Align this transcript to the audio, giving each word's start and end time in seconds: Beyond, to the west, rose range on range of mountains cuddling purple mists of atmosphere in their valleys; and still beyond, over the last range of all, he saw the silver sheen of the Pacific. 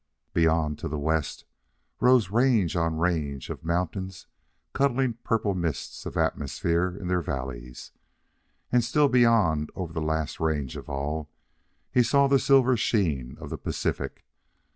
Beyond, 0.33 0.79
to 0.79 0.87
the 0.87 0.97
west, 0.97 1.45
rose 1.99 2.31
range 2.31 2.75
on 2.75 2.97
range 2.97 3.51
of 3.51 3.63
mountains 3.63 4.25
cuddling 4.73 5.13
purple 5.23 5.53
mists 5.53 6.07
of 6.07 6.17
atmosphere 6.17 6.97
in 6.99 7.07
their 7.07 7.21
valleys; 7.21 7.91
and 8.71 8.83
still 8.83 9.09
beyond, 9.09 9.69
over 9.75 9.93
the 9.93 10.01
last 10.01 10.39
range 10.39 10.75
of 10.75 10.89
all, 10.89 11.29
he 11.91 12.01
saw 12.01 12.25
the 12.25 12.39
silver 12.39 12.75
sheen 12.75 13.37
of 13.39 13.51
the 13.51 13.59
Pacific. 13.59 14.25